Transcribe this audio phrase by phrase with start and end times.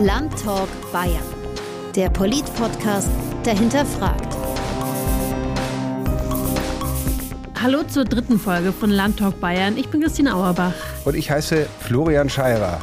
[0.00, 1.22] Landtalk Bayern.
[1.94, 3.08] Der Polit-Podcast,
[3.46, 4.34] der hinterfragt.
[7.62, 9.76] Hallo zur dritten Folge von Landtalk Bayern.
[9.76, 10.74] Ich bin Christine Auerbach.
[11.04, 12.82] Und ich heiße Florian Scheirer.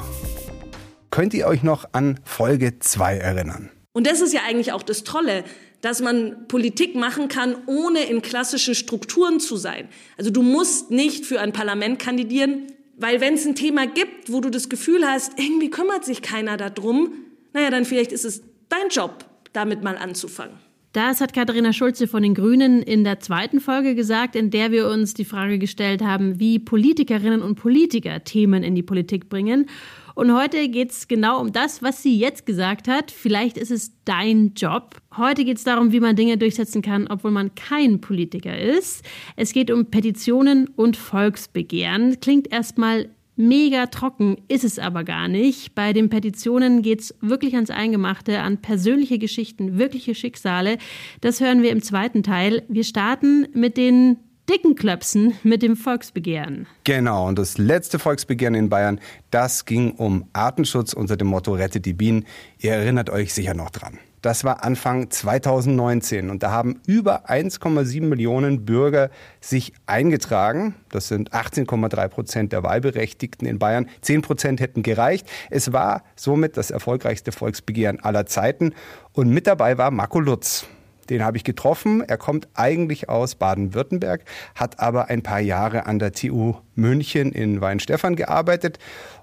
[1.10, 3.70] Könnt ihr euch noch an Folge 2 erinnern?
[3.92, 5.44] Und das ist ja eigentlich auch das Tolle,
[5.82, 9.90] dass man Politik machen kann, ohne in klassischen Strukturen zu sein.
[10.18, 12.68] Also du musst nicht für ein Parlament kandidieren,
[12.98, 16.58] weil wenn es ein Thema gibt, wo du das Gefühl hast, irgendwie kümmert sich keiner
[16.58, 17.14] darum,
[17.54, 20.56] naja, dann vielleicht ist es dein Job, damit mal anzufangen.
[20.94, 24.90] Das hat Katharina Schulze von den Grünen in der zweiten Folge gesagt, in der wir
[24.90, 29.70] uns die Frage gestellt haben, wie Politikerinnen und Politiker Themen in die Politik bringen.
[30.16, 33.12] Und heute geht es genau um das, was sie jetzt gesagt hat.
[33.12, 34.98] Vielleicht ist es dein Job.
[35.16, 39.04] Heute geht es darum, wie man Dinge durchsetzen kann, obwohl man kein Politiker ist.
[39.36, 42.20] Es geht um Petitionen und Volksbegehren.
[42.20, 45.74] Klingt erstmal Mega trocken ist es aber gar nicht.
[45.74, 50.78] Bei den Petitionen geht es wirklich ans Eingemachte, an persönliche Geschichten, wirkliche Schicksale.
[51.22, 52.64] Das hören wir im zweiten Teil.
[52.68, 54.18] Wir starten mit den
[54.52, 56.68] dicken Klöpsen, mit dem Volksbegehren.
[56.84, 59.00] Genau, und das letzte Volksbegehren in Bayern,
[59.30, 62.26] das ging um Artenschutz unter dem Motto Rettet die Bienen.
[62.60, 63.98] Ihr erinnert euch sicher noch dran.
[64.22, 70.76] Das war Anfang 2019 und da haben über 1,7 Millionen Bürger sich eingetragen.
[70.90, 73.90] Das sind 18,3 Prozent der Wahlberechtigten in Bayern.
[74.02, 75.28] 10 Prozent hätten gereicht.
[75.50, 78.74] Es war somit das erfolgreichste Volksbegehren aller Zeiten.
[79.14, 80.68] Und mit dabei war Marco Lutz.
[81.10, 82.02] Den habe ich getroffen.
[82.02, 84.24] Er kommt eigentlich aus Baden-Württemberg,
[84.56, 88.80] hat aber ein paar Jahre an der TU München in Weinstefan gearbeitet.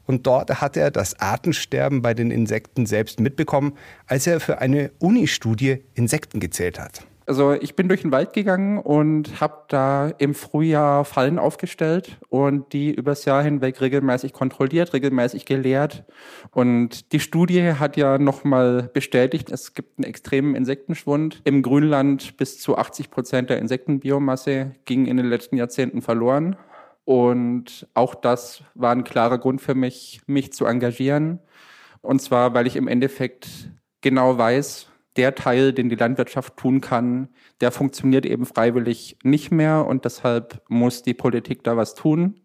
[0.06, 3.76] Und dort hat er das Artensterben bei den Insekten selbst mitbekommen,
[4.06, 7.07] als er für eine Uni-Studie Insekten gezählt hat.
[7.28, 12.72] Also ich bin durch den Wald gegangen und habe da im Frühjahr Fallen aufgestellt und
[12.72, 16.04] die übers Jahr hinweg regelmäßig kontrolliert, regelmäßig geleert.
[16.52, 21.42] Und die Studie hat ja nochmal bestätigt, es gibt einen extremen Insektenschwund.
[21.44, 26.56] Im Grünland bis zu 80 Prozent der Insektenbiomasse ging in den letzten Jahrzehnten verloren.
[27.04, 31.40] Und auch das war ein klarer Grund für mich, mich zu engagieren.
[32.00, 33.70] Und zwar, weil ich im Endeffekt
[34.00, 34.87] genau weiß,
[35.18, 37.28] der Teil, den die Landwirtschaft tun kann,
[37.60, 42.40] der funktioniert eben freiwillig nicht mehr und deshalb muss die Politik da was tun.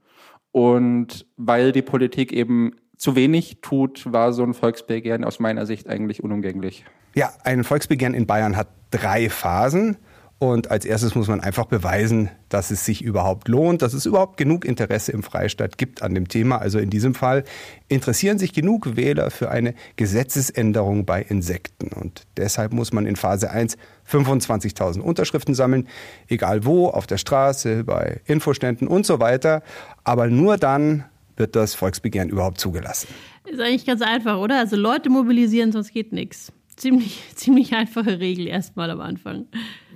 [0.51, 5.88] Und weil die Politik eben zu wenig tut, war so ein Volksbegehren aus meiner Sicht
[5.88, 6.85] eigentlich unumgänglich.
[7.16, 9.97] Ja, ein Volksbegehren in Bayern hat drei Phasen.
[10.44, 14.36] Und als erstes muss man einfach beweisen, dass es sich überhaupt lohnt, dass es überhaupt
[14.36, 16.58] genug Interesse im Freistaat gibt an dem Thema.
[16.58, 17.46] Also in diesem Fall
[17.88, 21.94] interessieren sich genug Wähler für eine Gesetzesänderung bei Insekten.
[21.94, 23.78] Und deshalb muss man in Phase 1
[24.12, 25.88] 25.000 Unterschriften sammeln,
[26.28, 29.64] egal wo, auf der Straße, bei Infoständen und so weiter.
[30.03, 31.06] Aber nur dann
[31.38, 33.08] wird das Volksbegehren überhaupt zugelassen.
[33.46, 34.59] Ist eigentlich ganz einfach, oder?
[34.59, 36.52] Also Leute mobilisieren, sonst geht nichts.
[36.75, 39.45] Ziemlich, ziemlich einfache Regel erstmal am Anfang.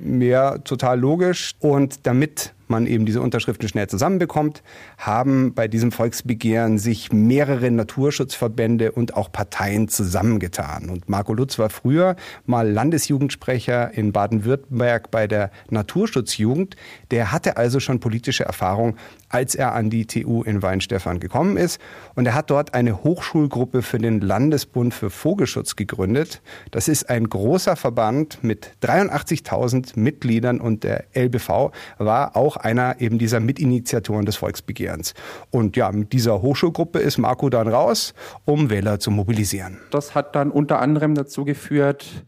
[0.04, 1.54] Ja, total logisch.
[1.60, 4.64] Und damit man eben diese Unterschriften schnell zusammenbekommt,
[4.98, 10.90] haben bei diesem Volksbegehren sich mehrere Naturschutzverbände und auch Parteien zusammengetan.
[10.90, 16.76] Und Marco Lutz war früher mal Landesjugendsprecher in Baden-Württemberg bei der Naturschutzjugend.
[17.12, 18.98] Der hatte also schon politische Erfahrung,
[19.30, 21.80] als er an die TU in Weinstefan gekommen ist.
[22.16, 26.42] Und er hat dort eine Hochschulgruppe für den Landesbund für Vogelschutz gegründet.
[26.72, 33.18] Das ist ein großer Verband mit 83.000 Mitgliedern und der LBV war auch einer eben
[33.18, 35.14] dieser Mitinitiatoren des Volksbegehrens.
[35.52, 38.14] Und ja, mit dieser Hochschulgruppe ist Marco dann raus,
[38.46, 39.80] um Wähler zu mobilisieren.
[39.92, 42.26] Das hat dann unter anderem dazu geführt,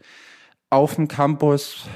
[0.70, 1.88] auf dem Campus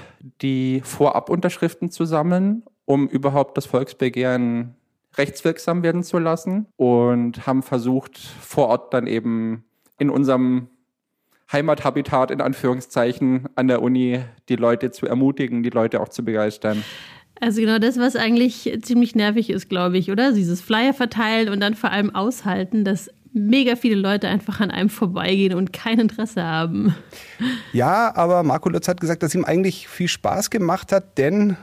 [0.43, 4.75] die Vorabunterschriften zu sammeln, um überhaupt das Volksbegehren
[5.17, 9.65] rechtswirksam werden zu lassen und haben versucht, vor Ort dann eben
[9.99, 10.69] in unserem
[11.53, 16.83] Heimathabitat in Anführungszeichen an der Uni die Leute zu ermutigen, die Leute auch zu begeistern.
[17.41, 20.33] Also genau das, was eigentlich ziemlich nervig ist, glaube ich, oder?
[20.33, 24.89] Dieses Flyer verteilen und dann vor allem aushalten, dass mega viele Leute einfach an einem
[24.89, 26.95] vorbeigehen und kein Interesse haben.
[27.73, 31.57] Ja, aber Marco Lutz hat gesagt, dass ihm eigentlich viel Spaß gemacht hat, denn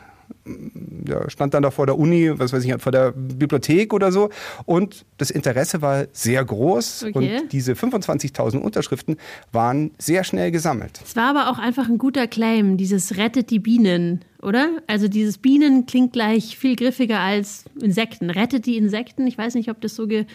[0.45, 4.29] der stand dann da vor der Uni, was weiß ich, vor der Bibliothek oder so.
[4.65, 7.06] Und das Interesse war sehr groß.
[7.09, 7.13] Okay.
[7.13, 9.18] Und diese 25.000 Unterschriften
[9.51, 11.00] waren sehr schnell gesammelt.
[11.03, 14.21] Es war aber auch einfach ein guter Claim, dieses Rettet die Bienen.
[14.41, 14.81] Oder?
[14.88, 18.29] Also dieses Bienen klingt gleich viel griffiger als Insekten.
[18.29, 19.27] Rettet die Insekten.
[19.27, 20.25] Ich weiß nicht, ob das so ge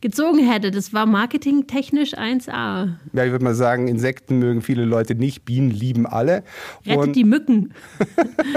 [0.00, 0.70] gezogen hätte.
[0.70, 2.96] Das war marketingtechnisch 1A.
[3.12, 6.44] Ja, ich würde mal sagen, Insekten mögen viele Leute nicht, Bienen lieben alle.
[6.84, 7.72] Rettet und die Mücken.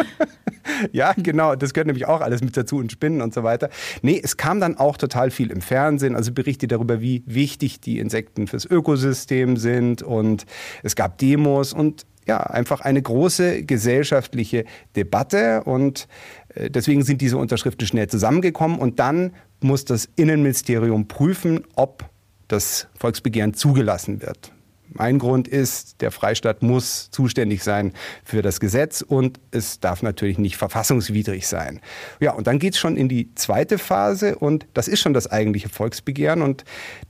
[0.91, 3.69] ja, genau, das gehört nämlich auch alles mit dazu und Spinnen und so weiter.
[4.01, 7.99] Nee, es kam dann auch total viel im Fernsehen, also Berichte darüber, wie wichtig die
[7.99, 10.45] Insekten fürs Ökosystem sind und
[10.83, 14.65] es gab Demos und ja, einfach eine große gesellschaftliche
[14.95, 16.07] Debatte und
[16.53, 22.07] äh, deswegen sind diese Unterschriften schnell zusammengekommen und dann muss das Innenministerium prüfen, ob
[22.47, 24.51] das Volksbegehren zugelassen wird.
[24.91, 27.93] Mein Grund ist, der Freistaat muss zuständig sein
[28.23, 31.79] für das Gesetz und es darf natürlich nicht verfassungswidrig sein.
[32.19, 35.27] Ja, und dann geht es schon in die zweite Phase und das ist schon das
[35.27, 36.65] eigentliche Volksbegehren und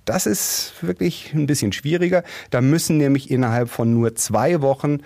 [0.05, 2.23] das ist wirklich ein bisschen schwieriger.
[2.49, 4.99] Da müssen nämlich innerhalb von nur zwei Wochen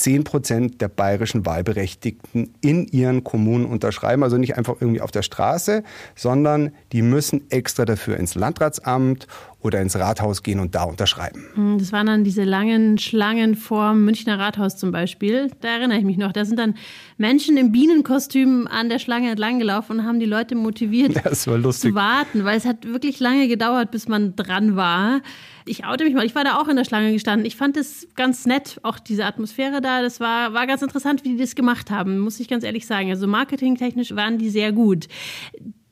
[0.00, 4.22] 10 Prozent der bayerischen Wahlberechtigten in ihren Kommunen unterschreiben.
[4.22, 5.82] Also nicht einfach irgendwie auf der Straße,
[6.16, 9.26] sondern die müssen extra dafür ins Landratsamt
[9.62, 11.44] oder ins Rathaus gehen und da unterschreiben.
[11.54, 15.50] Hm, das waren dann diese langen Schlangen vor Münchner Rathaus zum Beispiel.
[15.60, 16.32] Da erinnere ich mich noch.
[16.32, 16.74] Da sind dann
[17.18, 22.44] Menschen im Bienenkostüm an der Schlange entlang gelaufen und haben die Leute motiviert zu warten,
[22.44, 25.20] weil es hat wirklich lange gedauert, bis man dran war.
[25.66, 27.46] Ich oute mich mal, ich war da auch in der Schlange gestanden.
[27.46, 30.00] Ich fand es ganz nett, auch diese Atmosphäre da.
[30.00, 33.10] Das war, war ganz interessant, wie die das gemacht haben, muss ich ganz ehrlich sagen.
[33.10, 35.06] Also marketingtechnisch waren die sehr gut.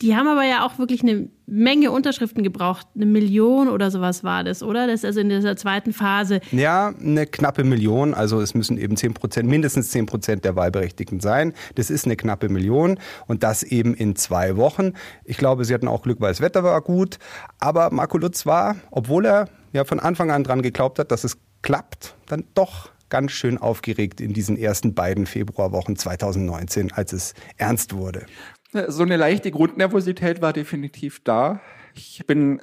[0.01, 2.87] Die haben aber ja auch wirklich eine Menge Unterschriften gebraucht.
[2.95, 4.87] Eine Million oder sowas war das, oder?
[4.87, 6.41] Das ist also in dieser zweiten Phase.
[6.53, 8.15] Ja, eine knappe Million.
[8.15, 11.53] Also es müssen eben 10 Prozent, mindestens 10 Prozent der Wahlberechtigten sein.
[11.75, 14.93] Das ist eine knappe Million und das eben in zwei Wochen.
[15.25, 17.19] Ich glaube, sie hatten auch Glück, weil das Wetter war gut.
[17.59, 21.39] Aber Marco Lutz war, obwohl er ja von Anfang an dran geglaubt hat, dass es
[21.63, 27.95] klappt, dann doch ganz schön aufgeregt in diesen ersten beiden Februarwochen 2019, als es ernst
[27.95, 28.27] wurde.
[28.71, 31.61] So eine leichte Grundnervosität war definitiv da.
[31.95, 32.61] Ich bin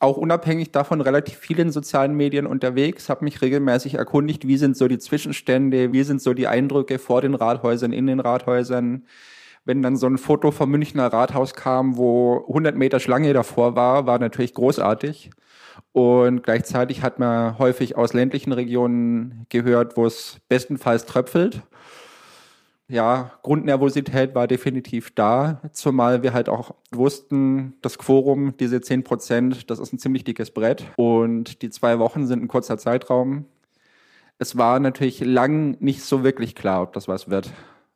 [0.00, 4.76] auch unabhängig davon relativ viel in sozialen Medien unterwegs, habe mich regelmäßig erkundigt, wie sind
[4.76, 9.06] so die Zwischenstände, wie sind so die Eindrücke vor den Rathäusern, in den Rathäusern.
[9.64, 14.06] Wenn dann so ein Foto vom Münchner Rathaus kam, wo 100 Meter Schlange davor war,
[14.06, 15.30] war natürlich großartig.
[15.92, 21.62] Und gleichzeitig hat man häufig aus ländlichen Regionen gehört, wo es bestenfalls tröpfelt
[22.88, 29.70] ja, Grundnervosität war definitiv da, zumal wir halt auch wussten, das Quorum, diese 10 Prozent,
[29.70, 33.46] das ist ein ziemlich dickes Brett und die zwei Wochen sind ein kurzer Zeitraum.
[34.38, 37.52] Es war natürlich lang nicht so wirklich klar, ob das was wird.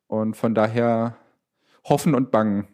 [0.08, 1.16] Und von daher
[1.84, 2.66] hoffen und bangen.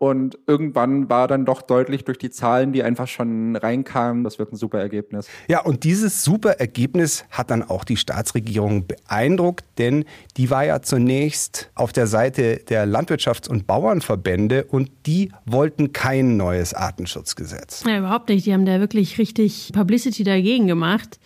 [0.00, 4.50] Und irgendwann war dann doch deutlich durch die Zahlen, die einfach schon reinkamen, das wird
[4.50, 5.28] ein super Ergebnis.
[5.46, 10.06] Ja, und dieses super Ergebnis hat dann auch die Staatsregierung beeindruckt, denn
[10.38, 16.38] die war ja zunächst auf der Seite der Landwirtschafts- und Bauernverbände und die wollten kein
[16.38, 17.84] neues Artenschutzgesetz.
[17.86, 18.46] Ja, überhaupt nicht.
[18.46, 21.20] Die haben da wirklich richtig Publicity dagegen gemacht.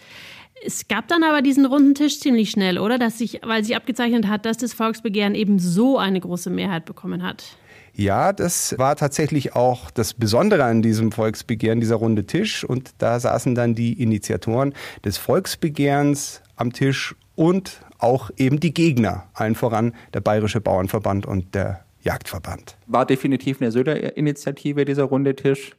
[0.67, 2.99] Es gab dann aber diesen runden Tisch ziemlich schnell, oder?
[2.99, 7.23] Dass sich, weil sich abgezeichnet hat, dass das Volksbegehren eben so eine große Mehrheit bekommen
[7.23, 7.57] hat.
[7.97, 12.65] Ja, das war tatsächlich auch das Besondere an diesem Volksbegehren, dieser runde Tisch.
[12.65, 14.75] Und da saßen dann die Initiatoren
[15.05, 21.55] des Volksbegehrens am Tisch und auch eben die Gegner, allen voran der Bayerische Bauernverband und
[21.55, 22.77] der Jagdverband.
[22.87, 25.77] War definitiv eine Söder-Initiative, dieser runde Tisch.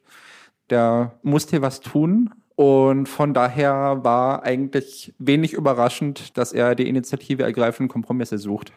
[0.69, 2.31] Der musste was tun.
[2.55, 8.71] Und von daher war eigentlich wenig überraschend, dass er die Initiative ergreifen Kompromisse sucht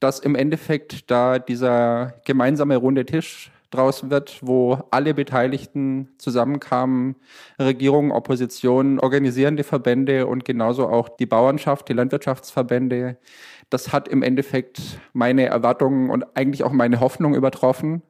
[0.00, 7.16] dass im Endeffekt da dieser gemeinsame runde Tisch draus wird, wo alle Beteiligten zusammenkamen,
[7.58, 13.18] Regierung, Opposition, organisierende Verbände und genauso auch die Bauernschaft, die Landwirtschaftsverbände.
[13.70, 14.80] Das hat im Endeffekt
[15.12, 18.02] meine Erwartungen und eigentlich auch meine Hoffnung übertroffen,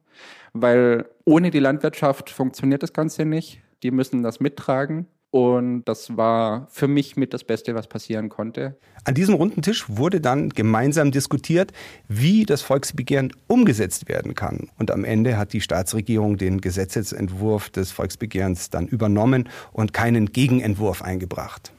[0.53, 3.61] weil ohne die Landwirtschaft funktioniert das Ganze nicht.
[3.83, 5.07] Die müssen das mittragen.
[5.31, 8.77] Und das war für mich mit das Beste, was passieren konnte.
[9.03, 11.71] An diesem runden Tisch wurde dann gemeinsam diskutiert,
[12.07, 14.69] wie das Volksbegehren umgesetzt werden kann.
[14.79, 21.03] Und am Ende hat die Staatsregierung den Gesetzesentwurf des Volksbegehrens dann übernommen und keinen Gegenentwurf
[21.03, 21.73] eingebracht.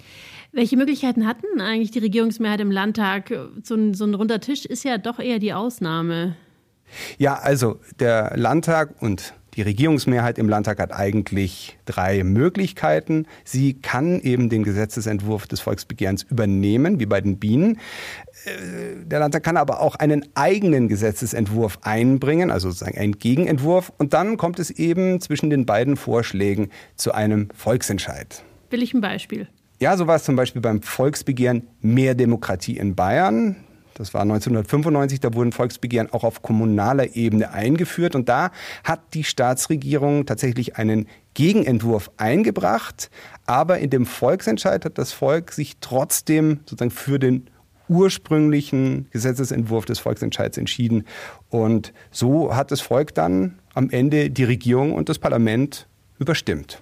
[0.52, 3.33] Welche Möglichkeiten hatten eigentlich die Regierungsmehrheit im Landtag?
[3.64, 6.37] So ein, so ein runder Tisch ist ja doch eher die Ausnahme.
[7.19, 13.26] Ja, also der Landtag und die Regierungsmehrheit im Landtag hat eigentlich drei Möglichkeiten.
[13.45, 17.78] Sie kann eben den Gesetzesentwurf des Volksbegehrens übernehmen, wie bei den Bienen.
[18.45, 23.92] Äh, der Landtag kann aber auch einen eigenen Gesetzesentwurf einbringen, also sozusagen einen Gegenentwurf.
[23.99, 28.45] Und dann kommt es eben zwischen den beiden Vorschlägen zu einem Volksentscheid.
[28.71, 29.49] Will ich ein Beispiel?
[29.80, 33.57] Ja, so war es zum Beispiel beim Volksbegehren Mehr Demokratie in Bayern.
[34.00, 38.50] Das war 1995, da wurden Volksbegehren auch auf kommunaler Ebene eingeführt und da
[38.83, 43.11] hat die Staatsregierung tatsächlich einen Gegenentwurf eingebracht,
[43.45, 47.50] aber in dem Volksentscheid hat das Volk sich trotzdem sozusagen für den
[47.90, 51.04] ursprünglichen Gesetzesentwurf des Volksentscheids entschieden.
[51.50, 55.88] Und so hat das Volk dann am Ende die Regierung und das Parlament
[56.19, 56.80] überstimmt.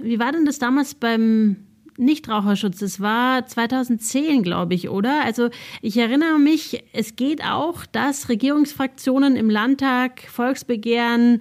[0.00, 1.58] Wie war denn das damals beim
[2.00, 2.78] Nichtraucherschutz?
[2.78, 5.24] Das war 2010, glaube ich, oder?
[5.24, 5.50] Also
[5.82, 11.40] ich erinnere mich, es geht auch, dass Regierungsfraktionen im Landtag Volksbegehren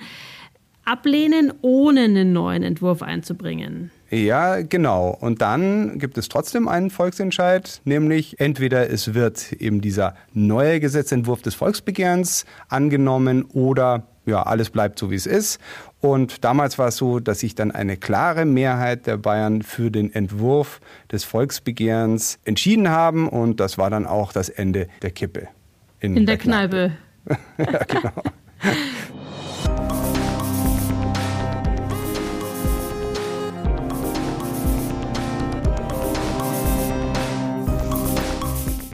[0.90, 3.92] ablehnen, ohne einen neuen Entwurf einzubringen.
[4.10, 5.16] Ja, genau.
[5.20, 11.44] Und dann gibt es trotzdem einen Volksentscheid, nämlich entweder es wird eben dieser neue Gesetzentwurf
[11.44, 15.60] des Volksbegehrens angenommen oder ja, alles bleibt so, wie es ist.
[16.02, 20.14] Und damals war es so, dass sich dann eine klare Mehrheit der Bayern für den
[20.14, 20.80] Entwurf
[21.12, 23.28] des Volksbegehrens entschieden haben.
[23.28, 25.50] Und das war dann auch das Ende der Kippe.
[26.00, 26.92] In, in der, der Kneipe.
[27.26, 27.42] Kneipe.
[27.74, 28.24] ja, genau.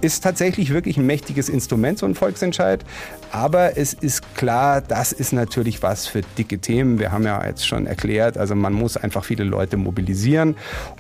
[0.06, 2.86] ist tatsächlich wirklich ein mächtiges Instrument, so ein Volksentscheid.
[3.32, 7.00] Aber es ist klar, das ist natürlich was für dicke Themen.
[7.00, 10.56] Wir haben ja jetzt schon erklärt, also man muss einfach viele Leute mobilisieren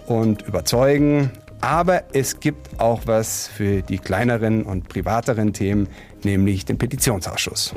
[0.07, 1.31] und überzeugen.
[1.62, 5.88] Aber es gibt auch was für die kleineren und privateren Themen,
[6.24, 7.74] nämlich den Petitionsausschuss.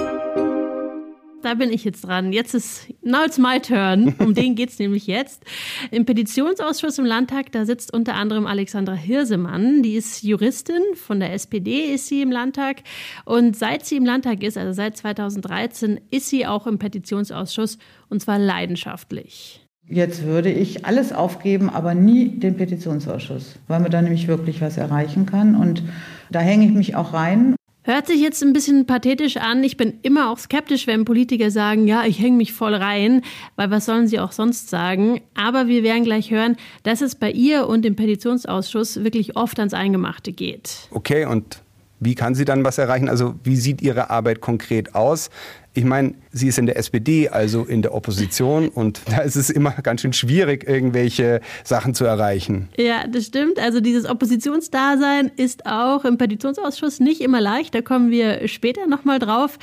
[1.42, 2.32] Da bin ich jetzt dran.
[2.32, 4.14] Jetzt ist, now it's my turn.
[4.18, 5.44] Um den geht es nämlich jetzt.
[5.92, 9.82] Im Petitionsausschuss im Landtag, da sitzt unter anderem Alexandra Hirsemann.
[9.82, 10.82] Die ist Juristin.
[10.94, 12.78] Von der SPD ist sie im Landtag.
[13.24, 17.78] Und seit sie im Landtag ist, also seit 2013, ist sie auch im Petitionsausschuss
[18.08, 19.64] und zwar leidenschaftlich.
[19.90, 24.76] Jetzt würde ich alles aufgeben, aber nie den Petitionsausschuss, weil man da nämlich wirklich was
[24.76, 25.54] erreichen kann.
[25.54, 25.82] Und
[26.30, 27.54] da hänge ich mich auch rein.
[27.88, 29.64] Hört sich jetzt ein bisschen pathetisch an.
[29.64, 33.22] Ich bin immer auch skeptisch, wenn Politiker sagen, ja, ich hänge mich voll rein,
[33.56, 35.22] weil was sollen sie auch sonst sagen?
[35.34, 39.72] Aber wir werden gleich hören, dass es bei ihr und dem Petitionsausschuss wirklich oft ans
[39.72, 40.86] Eingemachte geht.
[40.90, 41.62] Okay, und
[41.98, 43.08] wie kann sie dann was erreichen?
[43.08, 45.30] Also wie sieht ihre Arbeit konkret aus?
[45.78, 49.48] Ich meine, sie ist in der SPD, also in der Opposition, und da ist es
[49.48, 52.68] immer ganz schön schwierig, irgendwelche Sachen zu erreichen.
[52.76, 53.60] Ja, das stimmt.
[53.60, 57.76] Also dieses Oppositionsdasein ist auch im Petitionsausschuss nicht immer leicht.
[57.76, 59.56] Da kommen wir später nochmal drauf.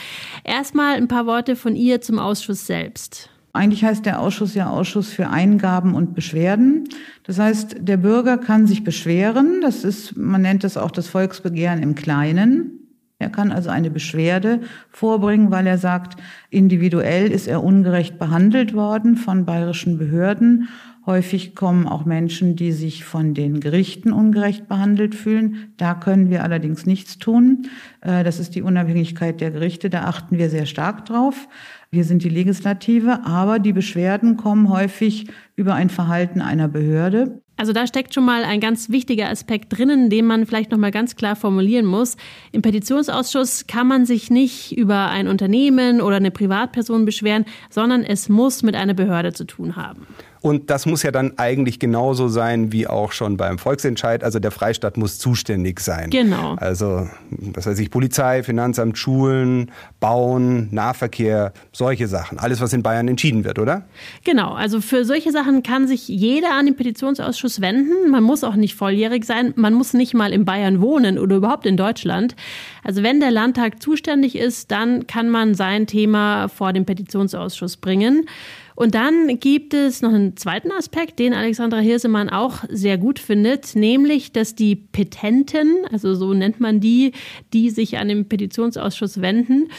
[0.46, 3.30] Erstmal ein paar Worte von ihr zum Ausschuss selbst.
[3.52, 6.88] Eigentlich heißt der Ausschuss ja Ausschuss für Eingaben und Beschwerden.
[7.24, 9.60] Das heißt, der Bürger kann sich beschweren.
[9.62, 12.85] Das ist, man nennt es auch das Volksbegehren im Kleinen.
[13.18, 19.16] Er kann also eine Beschwerde vorbringen, weil er sagt, individuell ist er ungerecht behandelt worden
[19.16, 20.68] von bayerischen Behörden.
[21.06, 25.74] Häufig kommen auch Menschen, die sich von den Gerichten ungerecht behandelt fühlen.
[25.78, 27.68] Da können wir allerdings nichts tun.
[28.02, 29.92] Äh, das ist die Unabhängigkeit der Gerichte.
[29.92, 31.48] Da achten wir sehr stark drauf.
[31.92, 37.42] Wir sind die Legislative, aber die Beschwerden kommen häufig über ein Verhalten einer Behörde.
[37.58, 40.92] Also da steckt schon mal ein ganz wichtiger Aspekt drinnen, den man vielleicht noch mal
[40.92, 42.18] ganz klar formulieren muss.
[42.52, 48.28] Im Petitionsausschuss kann man sich nicht über ein Unternehmen oder eine Privatperson beschweren, sondern es
[48.28, 50.06] muss mit einer Behörde zu tun haben.
[50.46, 54.24] Und das muss ja dann eigentlich genauso sein wie auch schon beim Volksentscheid.
[54.24, 56.12] Also der Freistaat muss zuständig sein.
[56.12, 56.54] Genau.
[56.60, 62.38] Also, was weiß ich, Polizei, Finanzamt, Schulen, Bauen, Nahverkehr, solche Sachen.
[62.38, 63.86] Alles, was in Bayern entschieden wird, oder?
[64.24, 64.54] Genau.
[64.54, 68.12] Also für solche Sachen kann sich jeder an den Petitionsausschuss wenden.
[68.12, 69.52] Man muss auch nicht volljährig sein.
[69.56, 72.36] Man muss nicht mal in Bayern wohnen oder überhaupt in Deutschland.
[72.84, 78.28] Also wenn der Landtag zuständig ist, dann kann man sein Thema vor den Petitionsausschuss bringen.
[78.76, 83.74] Und dann gibt es noch einen zweiten Aspekt, den Alexandra Hirsemann auch sehr gut findet,
[83.76, 87.14] nämlich, dass die Petenten, also so nennt man die,
[87.54, 89.70] die sich an den Petitionsausschuss wenden,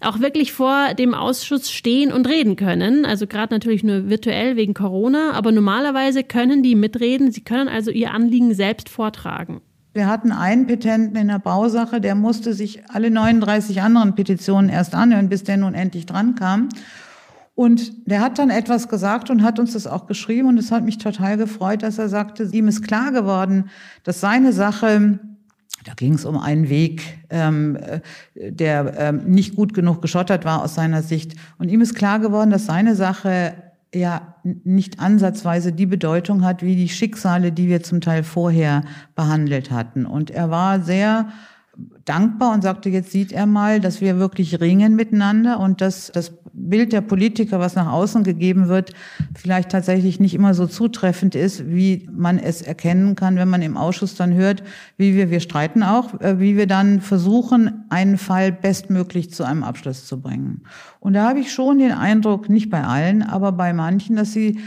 [0.00, 3.04] auch wirklich vor dem Ausschuss stehen und reden können.
[3.04, 7.30] Also gerade natürlich nur virtuell wegen Corona, aber normalerweise können die mitreden.
[7.32, 9.60] Sie können also ihr Anliegen selbst vortragen.
[9.92, 14.94] Wir hatten einen Petenten in der Bausache, der musste sich alle 39 anderen Petitionen erst
[14.94, 16.68] anhören, bis der nun endlich dran kam.
[17.58, 20.84] Und der hat dann etwas gesagt und hat uns das auch geschrieben und es hat
[20.84, 23.68] mich total gefreut, dass er sagte, ihm ist klar geworden,
[24.04, 25.18] dass seine Sache,
[25.84, 27.76] da ging es um einen Weg, ähm,
[28.36, 31.34] der ähm, nicht gut genug geschottert war aus seiner Sicht.
[31.58, 33.54] Und ihm ist klar geworden, dass seine Sache
[33.92, 38.84] ja nicht ansatzweise die Bedeutung hat wie die Schicksale, die wir zum Teil vorher
[39.16, 40.06] behandelt hatten.
[40.06, 41.26] Und er war sehr
[42.04, 46.32] dankbar und sagte, jetzt sieht er mal, dass wir wirklich ringen miteinander und dass das
[46.52, 48.92] Bild der Politiker, was nach außen gegeben wird,
[49.36, 53.76] vielleicht tatsächlich nicht immer so zutreffend ist, wie man es erkennen kann, wenn man im
[53.76, 54.64] Ausschuss dann hört,
[54.96, 59.62] wie wir, wir streiten auch, äh, wie wir dann versuchen, einen Fall bestmöglich zu einem
[59.62, 60.62] Abschluss zu bringen.
[61.00, 64.58] Und da habe ich schon den Eindruck, nicht bei allen, aber bei manchen, dass sie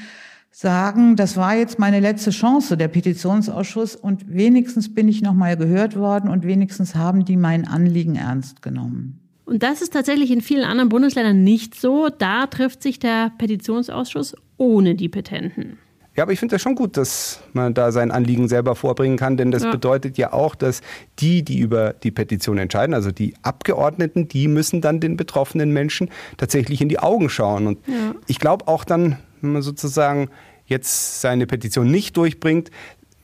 [0.51, 5.96] sagen, das war jetzt meine letzte Chance, der Petitionsausschuss, und wenigstens bin ich nochmal gehört
[5.96, 9.20] worden und wenigstens haben die mein Anliegen ernst genommen.
[9.46, 12.10] Und das ist tatsächlich in vielen anderen Bundesländern nicht so.
[12.10, 15.77] Da trifft sich der Petitionsausschuss ohne die Petenten.
[16.15, 19.38] Ja, aber ich finde das schon gut, dass man da sein Anliegen selber vorbringen kann,
[19.38, 19.72] denn das ja.
[19.72, 20.81] bedeutet ja auch, dass
[21.20, 26.10] die, die über die Petition entscheiden, also die Abgeordneten, die müssen dann den betroffenen Menschen
[26.36, 27.65] tatsächlich in die Augen schauen.
[27.65, 28.13] Und ja.
[28.27, 30.30] ich glaube auch dann, wenn man sozusagen
[30.66, 32.72] jetzt seine Petition nicht durchbringt,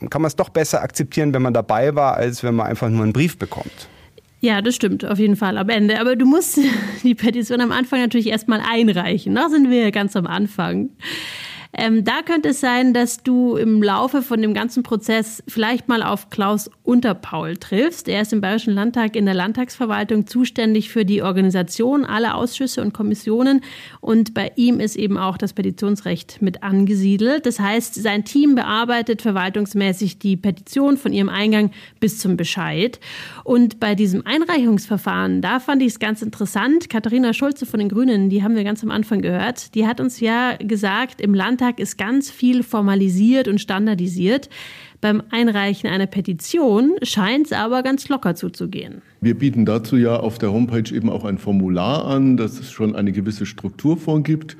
[0.09, 3.03] kann man es doch besser akzeptieren, wenn man dabei war, als wenn man einfach nur
[3.03, 3.87] einen Brief bekommt.
[4.39, 5.99] Ja, das stimmt, auf jeden Fall am Ende.
[5.99, 6.59] Aber du musst
[7.03, 9.33] die Petition am Anfang natürlich erstmal einreichen.
[9.33, 10.89] Da sind wir ganz am Anfang.
[11.73, 16.01] Ähm, da könnte es sein, dass du im Laufe von dem ganzen Prozess vielleicht mal
[16.03, 18.07] auf Klaus Unterpaul triffst.
[18.07, 22.93] Er ist im Bayerischen Landtag in der Landtagsverwaltung zuständig für die Organisation aller Ausschüsse und
[22.93, 23.61] Kommissionen
[24.01, 27.45] und bei ihm ist eben auch das Petitionsrecht mit angesiedelt.
[27.45, 32.99] Das heißt, sein Team bearbeitet verwaltungsmäßig die Petition von ihrem Eingang bis zum Bescheid.
[33.43, 36.89] Und bei diesem Einreichungsverfahren, da fand ich es ganz interessant.
[36.89, 40.19] Katharina Schulze von den Grünen, die haben wir ganz am Anfang gehört, die hat uns
[40.19, 44.49] ja gesagt, im Land Landtag ist ganz viel formalisiert und standardisiert.
[45.01, 49.01] Beim Einreichen einer Petition scheint es aber ganz locker zuzugehen.
[49.19, 52.95] Wir bieten dazu ja auf der Homepage eben auch ein Formular an, das es schon
[52.95, 54.55] eine gewisse Struktur vorgibt.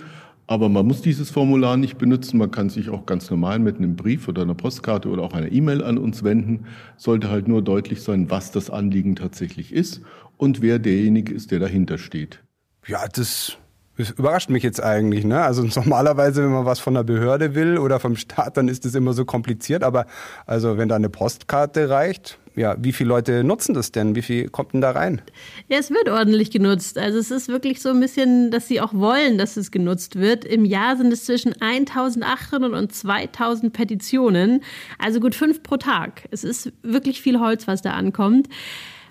[0.48, 2.38] Aber man muss dieses Formular nicht benutzen.
[2.40, 5.52] Man kann sich auch ganz normal mit einem Brief oder einer Postkarte oder auch einer
[5.52, 6.66] E-Mail an uns wenden.
[6.98, 10.02] Sollte halt nur deutlich sein, was das Anliegen tatsächlich ist
[10.36, 12.44] und wer derjenige ist, der dahinter steht.
[12.86, 13.58] Ja, das
[13.98, 15.26] das überrascht mich jetzt eigentlich.
[15.26, 15.42] Ne?
[15.42, 18.96] Also normalerweise, wenn man was von der Behörde will oder vom Staat, dann ist das
[18.96, 19.84] immer so kompliziert.
[19.84, 20.06] Aber
[20.46, 24.16] also wenn da eine Postkarte reicht, ja, wie viele Leute nutzen das denn?
[24.16, 25.22] Wie viel kommt denn da rein?
[25.68, 26.98] Ja, es wird ordentlich genutzt.
[26.98, 30.44] Also es ist wirklich so ein bisschen, dass sie auch wollen, dass es genutzt wird.
[30.44, 34.64] Im Jahr sind es zwischen 1800 und 2000 Petitionen.
[34.98, 36.24] Also gut fünf pro Tag.
[36.32, 38.48] Es ist wirklich viel Holz, was da ankommt.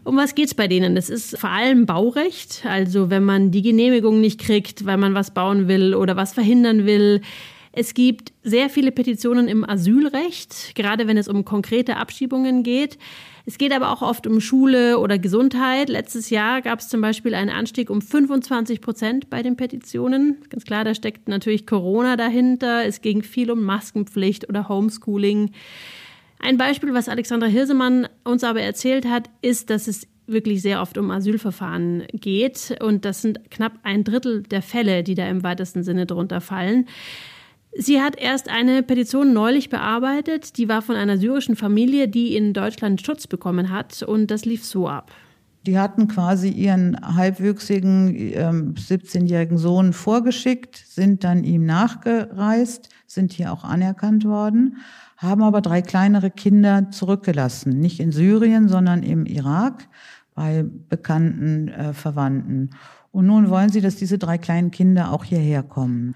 [0.06, 0.94] Um was geht's bei denen?
[0.94, 2.64] Das ist vor allem Baurecht.
[2.64, 6.86] Also wenn man die Genehmigung nicht kriegt, weil man was bauen will oder was verhindern
[6.86, 7.22] will.
[7.72, 12.99] Es gibt sehr viele Petitionen im Asylrecht, gerade wenn es um konkrete Abschiebungen geht.
[13.47, 15.88] Es geht aber auch oft um Schule oder Gesundheit.
[15.88, 20.36] Letztes Jahr gab es zum Beispiel einen Anstieg um 25 Prozent bei den Petitionen.
[20.50, 22.84] Ganz klar, da steckt natürlich Corona dahinter.
[22.84, 25.50] Es ging viel um Maskenpflicht oder Homeschooling.
[26.38, 30.99] Ein Beispiel, was Alexandra Hirsemann uns aber erzählt hat, ist, dass es wirklich sehr oft
[30.99, 32.76] um Asylverfahren geht.
[32.82, 36.86] Und das sind knapp ein Drittel der Fälle, die da im weitesten Sinne drunter fallen.
[37.78, 42.54] Sie hat erst eine Petition neulich bearbeitet, die war von einer syrischen Familie, die in
[42.54, 44.02] Deutschland Schutz bekommen hat.
[44.02, 45.12] Und das lief so ab.
[45.66, 53.52] Die hatten quasi ihren halbwüchsigen äh, 17-jährigen Sohn vorgeschickt, sind dann ihm nachgereist, sind hier
[53.52, 54.76] auch anerkannt worden
[55.17, 57.79] haben aber drei kleinere Kinder zurückgelassen.
[57.79, 59.89] Nicht in Syrien, sondern im Irak
[60.35, 62.71] bei bekannten äh, Verwandten.
[63.11, 66.15] Und nun wollen sie, dass diese drei kleinen Kinder auch hierher kommen.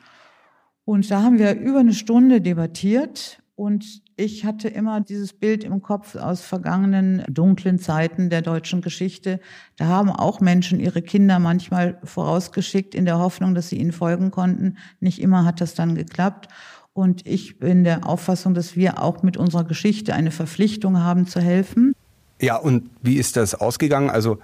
[0.84, 5.82] Und da haben wir über eine Stunde debattiert und ich hatte immer dieses Bild im
[5.82, 9.40] Kopf aus vergangenen dunklen Zeiten der deutschen Geschichte.
[9.76, 14.30] Da haben auch Menschen ihre Kinder manchmal vorausgeschickt in der Hoffnung, dass sie ihnen folgen
[14.30, 14.76] konnten.
[15.00, 16.48] Nicht immer hat das dann geklappt.
[16.92, 21.40] Und ich bin der Auffassung, dass wir auch mit unserer Geschichte eine Verpflichtung haben zu
[21.40, 21.94] helfen.
[22.40, 24.10] Ja, und wie ist das ausgegangen?
[24.10, 24.38] Also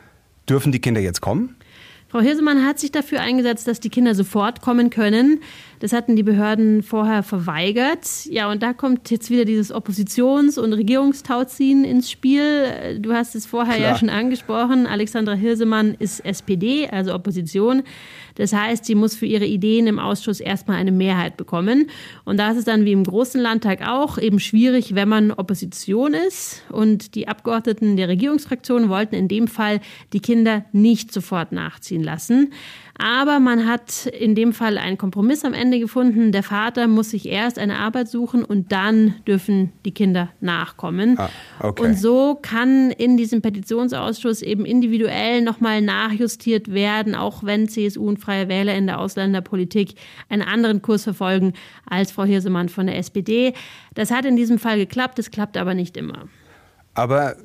[0.49, 1.57] dürfen die Kinder jetzt kommen?
[2.09, 5.41] Frau Hirsemann hat sich dafür eingesetzt, dass die Kinder sofort kommen können.
[5.81, 8.27] Das hatten die Behörden vorher verweigert.
[8.27, 13.01] Ja, und da kommt jetzt wieder dieses Oppositions- und Regierungstauziehen ins Spiel.
[13.01, 13.91] Du hast es vorher Klar.
[13.91, 14.87] ja schon angesprochen.
[14.87, 17.83] Alexandra Hirsemann ist SPD, also Opposition.
[18.37, 21.91] Das heißt, sie muss für ihre Ideen im Ausschuss erstmal eine Mehrheit bekommen.
[22.25, 26.15] Und da ist es dann wie im Großen Landtag auch eben schwierig, wenn man Opposition
[26.15, 26.63] ist.
[26.71, 29.81] Und die Abgeordneten der Regierungsfraktion wollten in dem Fall
[30.13, 32.53] die Kinder nicht sofort nachziehen lassen.
[32.99, 36.33] Aber man hat in dem Fall einen Kompromiss am Ende gefunden.
[36.33, 41.19] Der Vater muss sich erst eine Arbeit suchen und dann dürfen die Kinder nachkommen.
[41.19, 41.29] Ah,
[41.61, 41.83] okay.
[41.83, 48.19] Und so kann in diesem Petitionsausschuss eben individuell nochmal nachjustiert werden, auch wenn CSU und
[48.19, 49.95] Freie Wähler in der Ausländerpolitik
[50.29, 51.53] einen anderen Kurs verfolgen
[51.85, 53.53] als Frau Hirsemann von der SPD.
[53.95, 56.29] Das hat in diesem Fall geklappt, es klappt aber nicht immer.
[56.95, 57.37] Aber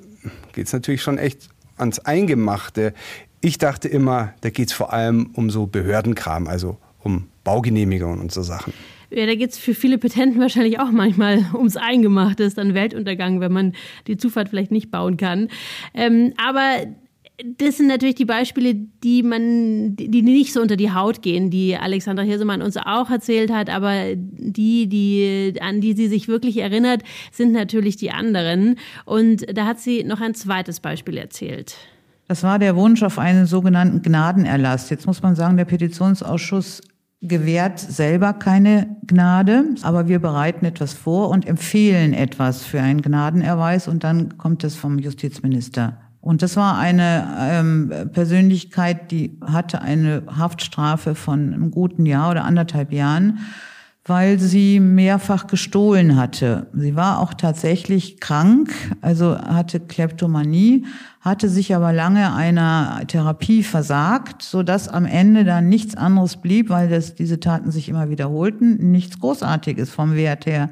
[0.53, 2.93] geht es natürlich schon echt ans Eingemachte.
[3.41, 8.31] Ich dachte immer, da geht es vor allem um so Behördenkram, also um Baugenehmigungen und
[8.31, 8.73] so Sachen.
[9.09, 13.41] Ja, da geht es für viele Petenten wahrscheinlich auch manchmal ums Eingemachte, ist dann Weltuntergang,
[13.41, 13.73] wenn man
[14.07, 15.49] die Zufahrt vielleicht nicht bauen kann.
[15.93, 16.85] Ähm, aber
[17.57, 21.75] das sind natürlich die Beispiele, die man, die nicht so unter die Haut gehen, die
[21.75, 27.01] Alexandra Hirsemann uns auch erzählt hat, aber die, die, an die sie sich wirklich erinnert,
[27.31, 28.77] sind natürlich die anderen.
[29.05, 31.75] Und da hat sie noch ein zweites Beispiel erzählt.
[32.31, 34.89] Das war der Wunsch auf einen sogenannten Gnadenerlass.
[34.89, 36.81] Jetzt muss man sagen, der Petitionsausschuss
[37.19, 43.89] gewährt selber keine Gnade, aber wir bereiten etwas vor und empfehlen etwas für einen Gnadenerweis
[43.89, 45.97] und dann kommt es vom Justizminister.
[46.21, 52.45] Und das war eine ähm, Persönlichkeit, die hatte eine Haftstrafe von einem guten Jahr oder
[52.45, 53.39] anderthalb Jahren
[54.05, 56.67] weil sie mehrfach gestohlen hatte.
[56.73, 60.85] Sie war auch tatsächlich krank, also hatte Kleptomanie,
[61.19, 66.69] hatte sich aber lange einer Therapie versagt, so dass am Ende dann nichts anderes blieb,
[66.69, 70.71] weil das, diese Taten sich immer wiederholten, nichts Großartiges vom Wert her,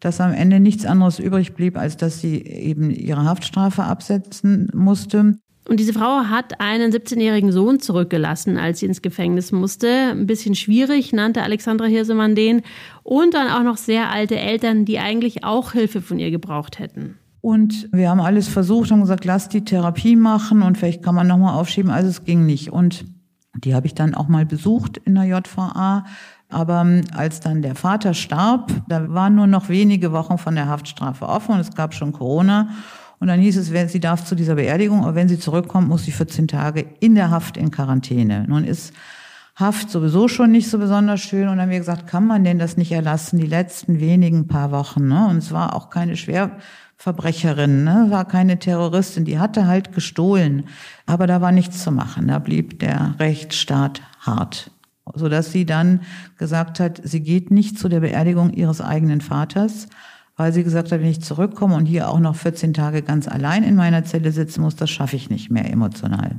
[0.00, 5.38] dass am Ende nichts anderes übrig blieb, als dass sie eben ihre Haftstrafe absetzen musste.
[5.68, 9.88] Und diese Frau hat einen 17-jährigen Sohn zurückgelassen, als sie ins Gefängnis musste.
[10.12, 12.62] Ein bisschen schwierig, nannte Alexandra Hirsemann den.
[13.02, 17.18] Und dann auch noch sehr alte Eltern, die eigentlich auch Hilfe von ihr gebraucht hätten.
[17.40, 21.26] Und wir haben alles versucht und gesagt, lass die Therapie machen und vielleicht kann man
[21.26, 21.90] nochmal aufschieben.
[21.90, 22.72] Also es ging nicht.
[22.72, 23.04] Und
[23.54, 26.04] die habe ich dann auch mal besucht in der JVA.
[26.48, 30.68] Aber ähm, als dann der Vater starb, da waren nur noch wenige Wochen von der
[30.68, 32.68] Haftstrafe offen und es gab schon Corona.
[33.18, 36.12] Und dann hieß es, sie darf zu dieser Beerdigung, aber wenn sie zurückkommt, muss sie
[36.12, 38.44] 14 Tage in der Haft in Quarantäne.
[38.46, 38.92] Nun ist
[39.56, 41.48] Haft sowieso schon nicht so besonders schön.
[41.48, 44.70] Und dann haben wir gesagt, kann man denn das nicht erlassen, die letzten wenigen paar
[44.70, 45.08] Wochen?
[45.08, 45.26] Ne?
[45.28, 48.08] Und es war auch keine Schwerverbrecherin, ne?
[48.10, 50.64] war keine Terroristin, die hatte halt gestohlen.
[51.06, 52.28] Aber da war nichts zu machen.
[52.28, 54.70] Da blieb der Rechtsstaat hart.
[55.14, 56.02] Sodass sie dann
[56.36, 59.88] gesagt hat, sie geht nicht zu der Beerdigung ihres eigenen Vaters,
[60.36, 63.64] weil sie gesagt hat, wenn ich zurückkomme und hier auch noch 14 Tage ganz allein
[63.64, 66.36] in meiner Zelle sitzen muss, das schaffe ich nicht mehr emotional.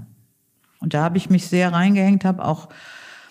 [0.79, 2.69] Und da habe ich mich sehr reingehängt, habe auch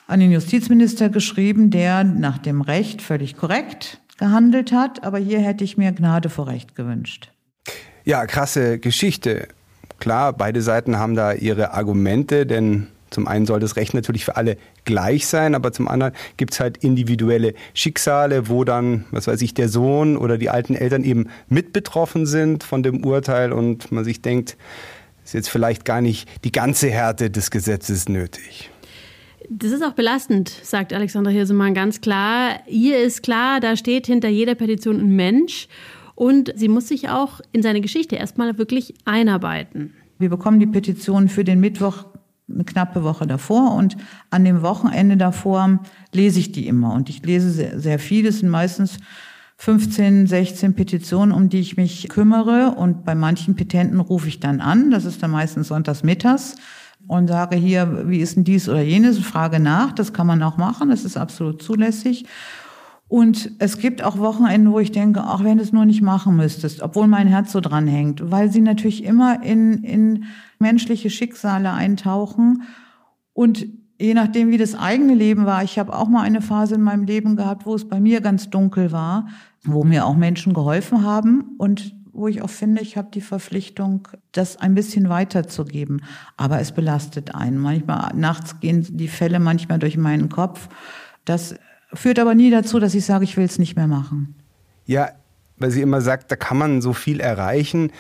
[0.08, 5.62] an den Justizminister geschrieben, der nach dem Recht völlig korrekt gehandelt hat, aber hier hätte
[5.62, 7.32] ich mir Gnade vor Recht gewünscht.
[8.04, 9.48] Ja, krasse Geschichte.
[9.98, 14.36] Klar, beide Seiten haben da ihre Argumente, denn zum einen soll das Recht natürlich für
[14.36, 19.40] alle gleich sein, aber zum anderen gibt es halt individuelle Schicksale, wo dann, was weiß
[19.42, 23.92] ich, der Sohn oder die alten Eltern eben mit betroffen sind von dem Urteil und
[23.92, 24.56] man sich denkt,
[25.24, 28.70] ist jetzt vielleicht gar nicht die ganze Härte des Gesetzes nötig.
[29.48, 32.60] Das ist auch belastend, sagt Alexandra Hirsemann ganz klar.
[32.68, 35.68] Ihr ist klar, da steht hinter jeder Petition ein Mensch
[36.16, 39.94] und sie muss sich auch in seine Geschichte erstmal wirklich einarbeiten.
[40.18, 42.06] Wir bekommen die Petition für den Mittwoch
[42.52, 43.96] eine knappe Woche davor und
[44.30, 45.80] an dem Wochenende davor
[46.12, 46.92] lese ich die immer.
[46.92, 48.26] Und ich lese sehr, sehr viel.
[48.26, 48.98] Es sind meistens
[49.58, 52.74] 15, 16 Petitionen, um die ich mich kümmere.
[52.76, 54.90] Und bei manchen Petenten rufe ich dann an.
[54.90, 56.56] Das ist dann meistens sonntags mittags
[57.08, 59.18] und sage hier, wie ist denn dies oder jenes?
[59.18, 59.92] Frage nach.
[59.92, 60.90] Das kann man auch machen.
[60.90, 62.26] Das ist absolut zulässig.
[63.08, 66.36] Und es gibt auch Wochenenden, wo ich denke, auch wenn du es nur nicht machen
[66.36, 70.24] müsstest, obwohl mein Herz so dran hängt, weil sie natürlich immer in, in
[70.58, 72.64] menschliche Schicksale eintauchen.
[73.32, 73.66] Und
[73.98, 77.04] je nachdem, wie das eigene Leben war, ich habe auch mal eine Phase in meinem
[77.04, 79.28] Leben gehabt, wo es bei mir ganz dunkel war,
[79.62, 84.08] wo mir auch Menschen geholfen haben und wo ich auch finde, ich habe die Verpflichtung,
[84.32, 86.02] das ein bisschen weiterzugeben.
[86.38, 87.58] Aber es belastet einen.
[87.58, 90.70] Manchmal nachts gehen die Fälle manchmal durch meinen Kopf.
[91.26, 91.56] Das
[91.96, 94.34] führt aber nie dazu, dass ich sage, ich will es nicht mehr machen.
[94.86, 95.10] Ja,
[95.58, 97.90] weil sie immer sagt, da kann man so viel erreichen.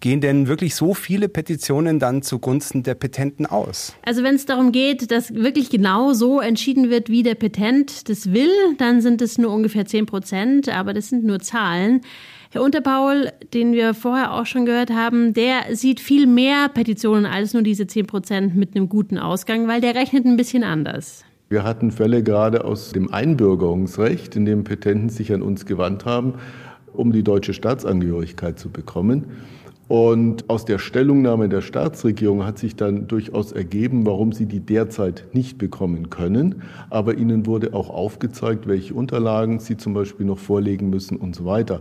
[0.00, 3.94] Gehen denn wirklich so viele Petitionen dann zugunsten der Petenten aus?
[4.04, 8.32] Also wenn es darum geht, dass wirklich genau so entschieden wird, wie der Petent das
[8.32, 12.02] will, dann sind es nur ungefähr 10 Prozent, aber das sind nur Zahlen.
[12.50, 17.52] Herr Unterpaul, den wir vorher auch schon gehört haben, der sieht viel mehr Petitionen als
[17.52, 21.25] nur diese 10 Prozent mit einem guten Ausgang, weil der rechnet ein bisschen anders.
[21.48, 26.34] Wir hatten Fälle gerade aus dem Einbürgerungsrecht, in dem Petenten sich an uns gewandt haben,
[26.92, 29.26] um die deutsche Staatsangehörigkeit zu bekommen.
[29.86, 35.26] Und aus der Stellungnahme der Staatsregierung hat sich dann durchaus ergeben, warum sie die derzeit
[35.34, 36.62] nicht bekommen können.
[36.90, 41.44] Aber ihnen wurde auch aufgezeigt, welche Unterlagen sie zum Beispiel noch vorlegen müssen und so
[41.44, 41.80] weiter.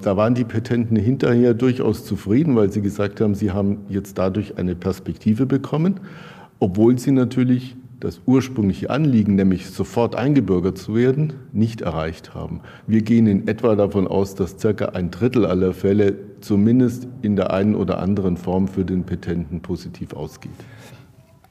[0.00, 4.56] Da waren die Petenten hinterher durchaus zufrieden, weil sie gesagt haben, sie haben jetzt dadurch
[4.56, 5.98] eine Perspektive bekommen,
[6.60, 12.60] obwohl sie natürlich das ursprüngliche Anliegen, nämlich sofort eingebürgert zu werden, nicht erreicht haben.
[12.86, 17.52] Wir gehen in etwa davon aus, dass circa ein Drittel aller Fälle zumindest in der
[17.52, 20.50] einen oder anderen Form für den Petenten positiv ausgeht.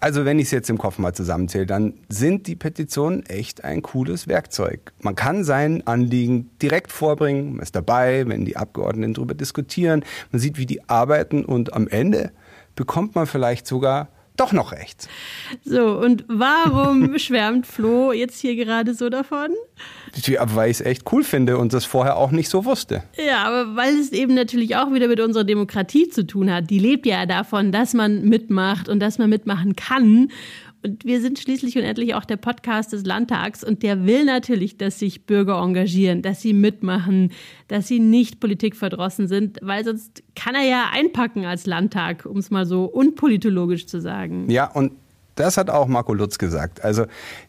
[0.02, 3.82] Also wenn ich es jetzt im Kopf mal zusammenzähle, dann sind die Petitionen echt ein
[3.82, 4.94] cooles Werkzeug.
[5.02, 10.40] Man kann sein Anliegen direkt vorbringen, man ist dabei, wenn die Abgeordneten darüber diskutieren, man
[10.40, 12.32] sieht, wie die arbeiten und am Ende
[12.76, 14.08] bekommt man vielleicht sogar
[14.40, 15.08] doch noch recht.
[15.64, 19.50] So, und warum schwärmt Flo jetzt hier gerade so davon?
[20.38, 23.04] Weil ich es echt cool finde und das vorher auch nicht so wusste.
[23.18, 26.70] Ja, aber weil es eben natürlich auch wieder mit unserer Demokratie zu tun hat.
[26.70, 30.30] Die lebt ja davon, dass man mitmacht und dass man mitmachen kann.
[30.82, 34.78] Und wir sind schließlich und endlich auch der Podcast des Landtags und der will natürlich,
[34.78, 37.34] dass sich Bürger engagieren, dass sie mitmachen,
[37.68, 42.50] dass sie nicht politikverdrossen sind, weil sonst kann er ja einpacken als Landtag, um es
[42.50, 44.50] mal so unpolitologisch zu sagen.
[44.50, 44.94] Ja, und
[45.36, 46.84] das hat auch Marco Lutz gesagt.
[46.84, 47.06] Also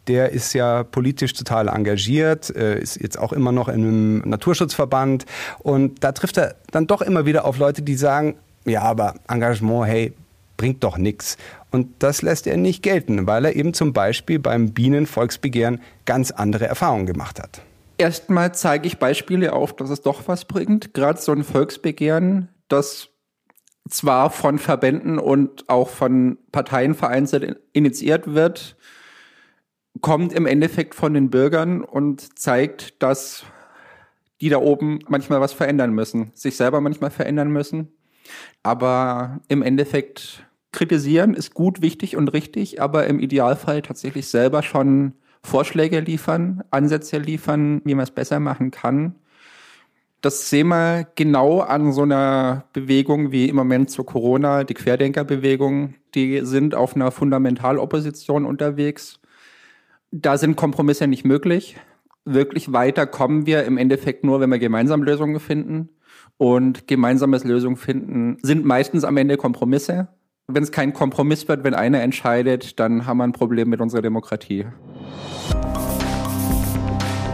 [0.06, 5.26] der ist ja politisch total engagiert, äh, ist jetzt auch immer noch in einem Naturschutzverband
[5.58, 9.86] und da trifft er dann doch immer wieder auf Leute, die sagen, ja, aber Engagement,
[9.86, 10.12] hey,
[10.60, 11.38] bringt doch nichts.
[11.70, 16.66] Und das lässt er nicht gelten, weil er eben zum Beispiel beim Bienenvolksbegehren ganz andere
[16.66, 17.62] Erfahrungen gemacht hat.
[17.96, 20.92] Erstmal zeige ich Beispiele auf, dass es doch was bringt.
[20.92, 23.08] Gerade so ein Volksbegehren, das
[23.88, 28.76] zwar von Verbänden und auch von Parteien vereinzelt initiiert wird,
[30.02, 33.44] kommt im Endeffekt von den Bürgern und zeigt, dass
[34.42, 37.88] die da oben manchmal was verändern müssen, sich selber manchmal verändern müssen.
[38.62, 45.14] Aber im Endeffekt kritisieren ist gut, wichtig und richtig, aber im Idealfall tatsächlich selber schon
[45.42, 49.14] Vorschläge liefern, Ansätze liefern, wie man es besser machen kann.
[50.20, 55.94] Das sehen wir genau an so einer Bewegung wie im Moment zu Corona, die Querdenkerbewegung.
[56.14, 59.18] Die sind auf einer Fundamentalopposition unterwegs.
[60.10, 61.78] Da sind Kompromisse nicht möglich.
[62.26, 65.88] Wirklich weiter kommen wir im Endeffekt nur, wenn wir gemeinsam Lösungen finden.
[66.36, 70.08] Und gemeinsames Lösungen finden sind meistens am Ende Kompromisse
[70.54, 74.02] wenn es kein Kompromiss wird, wenn einer entscheidet, dann haben wir ein Problem mit unserer
[74.02, 74.66] Demokratie.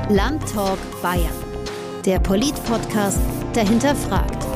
[0.08, 1.32] Landtalk Bayern.
[2.04, 3.18] Der Polit-Podcast,
[3.54, 4.46] der hinterfragt.